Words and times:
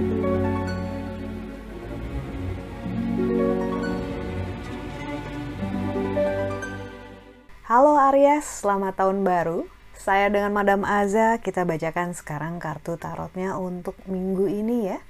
Halo 0.00 0.16
Aries, 8.08 8.64
selamat 8.64 8.96
tahun 8.96 9.28
baru. 9.28 9.68
Saya 9.92 10.32
dengan 10.32 10.56
Madam 10.56 10.88
Aza, 10.88 11.36
kita 11.44 11.68
bacakan 11.68 12.16
sekarang 12.16 12.56
kartu 12.56 12.96
tarotnya 12.96 13.60
untuk 13.60 13.92
minggu 14.08 14.48
ini 14.48 14.88
ya. 14.88 15.04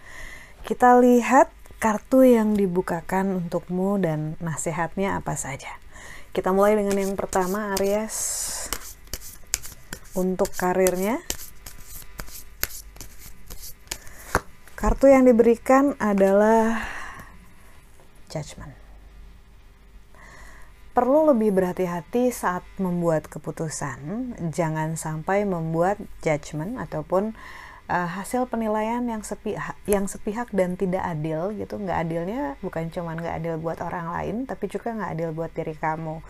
Kita 0.66 0.98
lihat 0.98 1.54
kartu 1.79 2.27
yang 2.27 2.59
dibukakan 2.59 3.46
untukmu 3.46 3.95
dan 4.02 4.34
nasihatnya 4.43 5.22
apa 5.22 5.38
saja. 5.38 5.70
Kita 6.34 6.50
mulai 6.50 6.75
dengan 6.75 6.98
yang 6.98 7.14
pertama 7.14 7.79
Aries. 7.79 8.66
Untuk 10.18 10.50
karirnya. 10.59 11.22
Kartu 14.80 15.12
yang 15.12 15.29
diberikan 15.29 15.93
adalah 16.01 16.89
Judgment 18.33 18.80
perlu 20.91 21.30
lebih 21.33 21.55
berhati-hati 21.55 22.29
saat 22.29 22.66
membuat 22.77 23.30
keputusan. 23.30 24.34
Jangan 24.51 24.98
sampai 24.98 25.47
membuat 25.47 26.03
judgment 26.20 26.77
ataupun 26.77 27.33
uh, 27.89 28.09
hasil 28.20 28.51
penilaian 28.51 29.01
yang 29.06 29.23
sepihak, 29.23 29.79
yang 29.87 30.11
sepihak 30.11 30.51
dan 30.51 30.75
tidak 30.75 31.01
adil 31.06 31.55
gitu. 31.55 31.78
Nggak 31.78 31.98
adilnya 32.05 32.41
bukan 32.61 32.92
cuma 32.92 33.15
nggak 33.15 33.33
adil 33.39 33.55
buat 33.56 33.78
orang 33.81 34.12
lain, 34.12 34.37
tapi 34.45 34.67
juga 34.67 34.92
nggak 34.92 35.11
adil 35.15 35.31
buat 35.31 35.48
diri 35.55 35.73
kamu. 35.78 36.20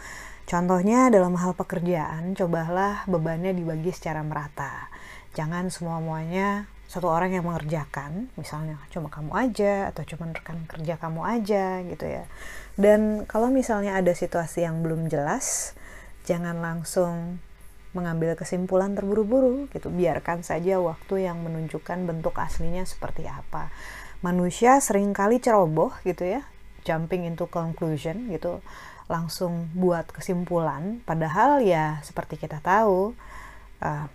Contohnya 0.46 1.10
dalam 1.10 1.34
hal 1.34 1.58
pekerjaan, 1.58 2.38
cobalah 2.38 3.02
bebannya 3.10 3.50
dibagi 3.50 3.90
secara 3.90 4.20
merata. 4.20 4.86
Jangan 5.34 5.66
semua-muanya 5.70 6.70
satu 6.90 7.06
orang 7.06 7.30
yang 7.30 7.46
mengerjakan, 7.46 8.34
misalnya 8.34 8.82
cuma 8.90 9.06
kamu 9.06 9.30
aja 9.30 9.94
atau 9.94 10.02
cuma 10.02 10.26
rekan 10.34 10.66
kerja 10.66 10.98
kamu 10.98 11.22
aja 11.22 11.86
gitu 11.86 12.02
ya. 12.02 12.26
Dan 12.74 13.30
kalau 13.30 13.46
misalnya 13.46 13.94
ada 13.94 14.10
situasi 14.10 14.66
yang 14.66 14.82
belum 14.82 15.06
jelas, 15.06 15.78
jangan 16.26 16.58
langsung 16.58 17.38
mengambil 17.94 18.34
kesimpulan 18.34 18.98
terburu-buru 18.98 19.70
gitu. 19.70 19.86
Biarkan 19.86 20.42
saja 20.42 20.82
waktu 20.82 21.30
yang 21.30 21.38
menunjukkan 21.46 22.10
bentuk 22.10 22.34
aslinya 22.34 22.82
seperti 22.82 23.22
apa. 23.30 23.70
Manusia 24.26 24.82
sering 24.82 25.14
kali 25.14 25.38
ceroboh 25.38 25.94
gitu 26.02 26.26
ya, 26.26 26.42
jumping 26.82 27.22
into 27.22 27.46
conclusion 27.46 28.34
gitu, 28.34 28.58
langsung 29.06 29.70
buat 29.78 30.10
kesimpulan. 30.10 31.06
Padahal 31.06 31.62
ya 31.62 32.02
seperti 32.02 32.34
kita 32.34 32.58
tahu, 32.58 33.14
uh, 33.78 34.06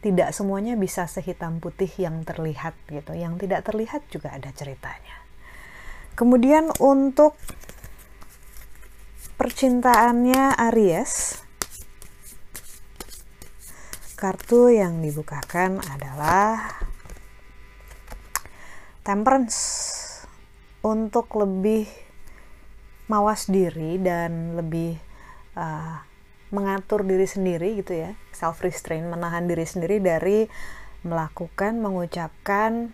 tidak 0.00 0.32
semuanya 0.32 0.80
bisa 0.80 1.04
sehitam 1.04 1.60
putih 1.60 1.88
yang 2.00 2.24
terlihat 2.24 2.72
gitu. 2.88 3.12
Yang 3.12 3.46
tidak 3.46 3.68
terlihat 3.68 4.02
juga 4.08 4.32
ada 4.32 4.48
ceritanya. 4.52 5.16
Kemudian 6.16 6.72
untuk 6.80 7.36
percintaannya 9.36 10.56
Aries, 10.72 11.40
kartu 14.20 14.68
yang 14.68 15.00
dibukakan 15.00 15.80
adalah 15.80 16.76
Temperance 19.00 19.56
untuk 20.84 21.32
lebih 21.40 21.88
mawas 23.08 23.48
diri 23.48 23.96
dan 23.96 24.60
lebih 24.60 25.00
uh, 25.56 26.04
mengatur 26.50 27.06
diri 27.06 27.26
sendiri 27.26 27.78
gitu 27.78 27.94
ya. 27.94 28.14
Self 28.34 28.62
restraint 28.62 29.06
menahan 29.06 29.46
diri 29.46 29.64
sendiri 29.64 30.02
dari 30.02 30.50
melakukan 31.06 31.80
mengucapkan 31.80 32.92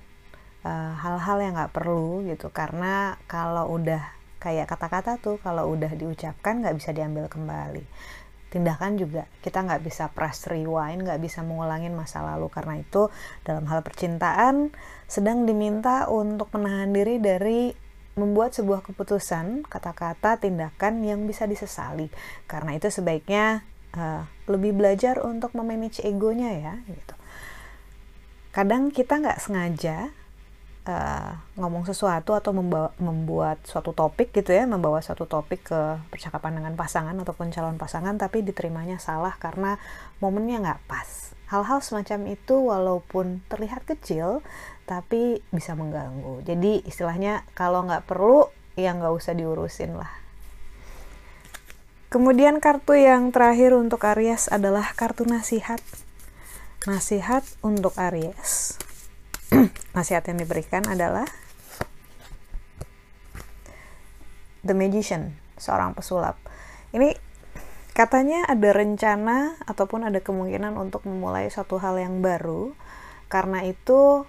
eh, 0.62 0.92
hal-hal 1.02 1.38
uh, 1.40 1.42
yang 1.42 1.54
nggak 1.58 1.74
perlu 1.74 2.22
gitu. 2.28 2.52
Karena 2.52 3.16
kalau 3.26 3.72
udah 3.74 4.16
kayak 4.38 4.70
kata-kata 4.70 5.18
tuh 5.18 5.42
kalau 5.42 5.72
udah 5.72 5.90
diucapkan 5.96 6.62
nggak 6.62 6.76
bisa 6.76 6.92
diambil 6.94 7.26
kembali. 7.26 7.82
Tindakan 8.46 8.94
juga 8.94 9.26
kita 9.42 9.66
nggak 9.66 9.82
bisa 9.82 10.06
press 10.14 10.46
rewind 10.46 11.02
nggak 11.02 11.18
bisa 11.18 11.42
mengulangin 11.42 11.96
masa 11.96 12.22
lalu. 12.22 12.46
Karena 12.52 12.78
itu 12.78 13.10
dalam 13.42 13.66
hal 13.66 13.82
percintaan 13.82 14.70
sedang 15.10 15.48
diminta 15.48 16.06
untuk 16.06 16.52
menahan 16.54 16.92
diri 16.94 17.18
dari 17.18 17.85
membuat 18.16 18.56
sebuah 18.56 18.80
keputusan, 18.80 19.68
kata-kata, 19.68 20.40
tindakan 20.40 21.04
yang 21.04 21.28
bisa 21.28 21.44
disesali. 21.44 22.08
Karena 22.48 22.72
itu 22.72 22.88
sebaiknya 22.88 23.60
uh, 23.92 24.24
lebih 24.48 24.72
belajar 24.72 25.20
untuk 25.20 25.52
memanage 25.52 26.00
egonya 26.00 26.50
ya, 26.56 26.74
gitu. 26.88 27.14
Kadang 28.56 28.88
kita 28.88 29.20
nggak 29.20 29.36
sengaja 29.36 30.08
uh, 30.88 31.32
ngomong 31.60 31.84
sesuatu 31.84 32.32
atau 32.32 32.56
membawa, 32.56 32.96
membuat 32.96 33.60
suatu 33.68 33.92
topik 33.92 34.32
gitu 34.32 34.48
ya, 34.48 34.64
membawa 34.64 35.04
suatu 35.04 35.28
topik 35.28 35.68
ke 35.68 35.80
percakapan 36.08 36.56
dengan 36.56 36.72
pasangan 36.72 37.12
ataupun 37.20 37.52
calon 37.52 37.76
pasangan, 37.76 38.16
tapi 38.16 38.40
diterimanya 38.40 38.96
salah 38.96 39.36
karena 39.36 39.76
momennya 40.24 40.64
nggak 40.64 40.82
pas. 40.88 41.36
Hal-hal 41.52 41.84
semacam 41.84 42.32
itu 42.32 42.56
walaupun 42.58 43.44
terlihat 43.52 43.84
kecil, 43.84 44.40
tapi 44.86 45.42
bisa 45.50 45.74
mengganggu. 45.74 46.46
Jadi 46.46 46.86
istilahnya 46.86 47.42
kalau 47.58 47.82
nggak 47.84 48.06
perlu 48.06 48.46
ya 48.78 48.94
nggak 48.94 49.12
usah 49.12 49.34
diurusin 49.34 49.98
lah. 49.98 50.10
Kemudian 52.06 52.62
kartu 52.62 52.94
yang 52.94 53.34
terakhir 53.34 53.74
untuk 53.74 54.06
Aries 54.06 54.46
adalah 54.46 54.94
kartu 54.94 55.26
nasihat. 55.26 55.82
Nasihat 56.86 57.42
untuk 57.66 57.98
Aries. 57.98 58.78
nasihat 59.96 60.22
yang 60.30 60.38
diberikan 60.38 60.86
adalah 60.86 61.26
The 64.62 64.74
Magician, 64.74 65.34
seorang 65.58 65.98
pesulap. 65.98 66.38
Ini 66.94 67.14
katanya 67.90 68.46
ada 68.46 68.70
rencana 68.70 69.58
ataupun 69.66 70.06
ada 70.06 70.22
kemungkinan 70.22 70.78
untuk 70.78 71.06
memulai 71.10 71.50
suatu 71.50 71.78
hal 71.82 71.98
yang 71.98 72.22
baru. 72.22 72.70
Karena 73.26 73.66
itu 73.66 74.22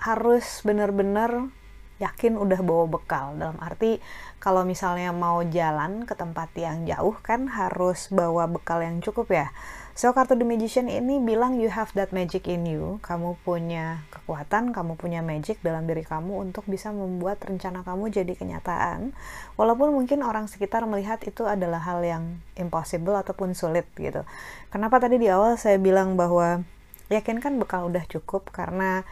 harus 0.00 0.64
benar-benar 0.64 1.52
yakin 2.00 2.40
udah 2.40 2.60
bawa 2.64 2.88
bekal. 2.88 3.36
Dalam 3.36 3.60
arti 3.60 4.00
kalau 4.40 4.64
misalnya 4.64 5.12
mau 5.12 5.44
jalan 5.44 6.08
ke 6.08 6.16
tempat 6.16 6.48
yang 6.56 6.88
jauh 6.88 7.14
kan 7.20 7.46
harus 7.52 8.08
bawa 8.08 8.48
bekal 8.48 8.80
yang 8.80 9.04
cukup 9.04 9.28
ya. 9.28 9.46
So 9.92 10.16
kartu 10.16 10.32
The 10.32 10.48
Magician 10.48 10.88
ini 10.88 11.20
bilang 11.20 11.60
you 11.60 11.68
have 11.68 11.92
that 11.92 12.16
magic 12.16 12.48
in 12.48 12.64
you. 12.64 12.96
Kamu 13.04 13.36
punya 13.44 14.00
kekuatan 14.08 14.72
kamu 14.72 14.96
punya 14.96 15.20
magic 15.20 15.60
dalam 15.60 15.84
diri 15.84 16.00
kamu 16.00 16.40
untuk 16.40 16.64
bisa 16.64 16.88
membuat 16.88 17.44
rencana 17.44 17.84
kamu 17.84 18.08
jadi 18.08 18.32
kenyataan. 18.32 19.12
Walaupun 19.60 19.92
mungkin 19.92 20.24
orang 20.24 20.48
sekitar 20.48 20.88
melihat 20.88 21.20
itu 21.28 21.44
adalah 21.44 21.84
hal 21.84 22.00
yang 22.00 22.40
impossible 22.56 23.12
ataupun 23.12 23.52
sulit 23.52 23.84
gitu. 24.00 24.24
Kenapa 24.72 25.04
tadi 25.04 25.20
di 25.20 25.28
awal 25.28 25.60
saya 25.60 25.76
bilang 25.76 26.16
bahwa 26.16 26.64
yakinkan 27.12 27.60
bekal 27.60 27.92
udah 27.92 28.08
cukup 28.08 28.48
karena 28.56 29.04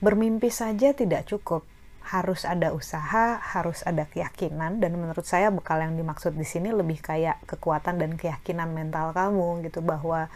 bermimpi 0.00 0.52
saja 0.52 0.92
tidak 0.92 1.28
cukup. 1.28 1.64
Harus 2.06 2.46
ada 2.46 2.70
usaha, 2.70 3.34
harus 3.42 3.82
ada 3.82 4.06
keyakinan 4.06 4.78
dan 4.78 4.94
menurut 4.94 5.26
saya 5.26 5.50
bekal 5.50 5.82
yang 5.82 5.98
dimaksud 5.98 6.38
di 6.38 6.46
sini 6.46 6.70
lebih 6.70 7.02
kayak 7.02 7.42
kekuatan 7.50 7.98
dan 7.98 8.14
keyakinan 8.14 8.70
mental 8.70 9.10
kamu 9.10 9.66
gitu 9.66 9.82
bahwa 9.82 10.30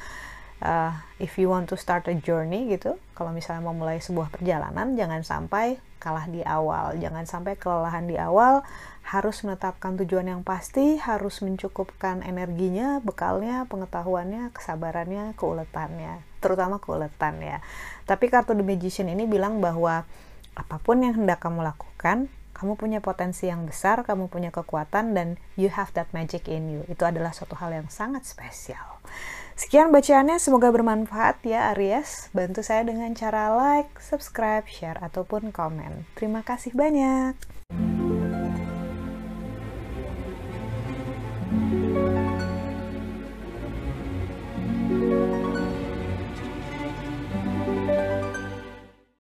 uh, 0.64 0.92
if 1.20 1.36
you 1.36 1.48
want 1.48 1.68
to 1.68 1.76
start 1.76 2.06
a 2.08 2.16
journey 2.16 2.70
gitu, 2.72 2.96
kalau 3.16 3.32
misalnya 3.32 3.64
mau 3.64 3.76
mulai 3.76 4.00
sebuah 4.00 4.32
perjalanan 4.32 4.96
jangan 4.96 5.20
sampai 5.24 5.80
kalah 6.00 6.24
di 6.28 6.40
awal, 6.40 6.96
jangan 6.96 7.28
sampai 7.28 7.60
kelelahan 7.60 8.08
di 8.08 8.16
awal, 8.16 8.64
harus 9.04 9.44
menetapkan 9.44 10.00
tujuan 10.00 10.32
yang 10.32 10.40
pasti, 10.40 10.96
harus 10.96 11.44
mencukupkan 11.44 12.24
energinya, 12.24 13.04
bekalnya, 13.04 13.68
pengetahuannya, 13.68 14.48
kesabarannya, 14.56 15.36
keuletannya, 15.36 16.24
terutama 16.40 16.80
keuletan 16.80 17.36
ya. 17.44 17.58
Tapi 18.08 18.32
kartu 18.32 18.56
The 18.56 18.64
Magician 18.64 19.12
ini 19.12 19.28
bilang 19.28 19.60
bahwa 19.60 20.08
apa 20.56 20.76
pun 20.80 21.04
yang 21.04 21.20
hendak 21.20 21.44
kamu 21.44 21.60
lakukan, 21.60 22.32
kamu 22.56 22.76
punya 22.76 22.98
potensi 23.00 23.48
yang 23.48 23.64
besar, 23.64 24.02
kamu 24.04 24.28
punya 24.28 24.50
kekuatan, 24.52 25.16
dan 25.16 25.40
you 25.54 25.72
have 25.72 25.90
that 25.96 26.10
magic 26.12 26.46
in 26.50 26.68
you. 26.68 26.82
Itu 26.90 27.08
adalah 27.08 27.32
suatu 27.32 27.56
hal 27.56 27.72
yang 27.72 27.88
sangat 27.88 28.26
spesial. 28.28 29.00
Sekian 29.60 29.92
bacaannya, 29.92 30.40
semoga 30.40 30.72
bermanfaat 30.72 31.44
ya 31.44 31.76
Aries. 31.76 32.32
Bantu 32.32 32.64
saya 32.64 32.80
dengan 32.80 33.12
cara 33.12 33.52
like, 33.52 34.00
subscribe, 34.00 34.64
share, 34.64 34.96
ataupun 35.04 35.52
komen. 35.52 36.08
Terima 36.16 36.40
kasih 36.40 36.72
banyak. 36.72 37.36